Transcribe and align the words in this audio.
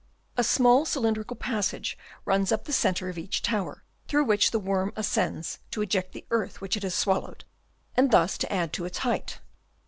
A 0.35 0.43
small 0.43 0.83
cylindrical 0.85 1.35
passage 1.35 1.95
runs 2.25 2.51
up 2.51 2.63
the 2.63 2.73
centre 2.73 3.07
of 3.09 3.19
each 3.19 3.43
tower, 3.43 3.83
through 4.07 4.23
which 4.23 4.49
the 4.49 4.57
worm 4.57 4.91
ascends 4.95 5.59
to 5.69 5.83
eject 5.83 6.13
the 6.13 6.25
earth 6.31 6.59
which 6.59 6.75
it 6.75 6.81
has 6.81 6.95
swallowed, 6.95 7.45
and 7.95 8.09
thus 8.09 8.35
to 8.39 8.51
add 8.51 8.73
to 8.73 8.85
its 8.85 8.97
height. 8.97 9.41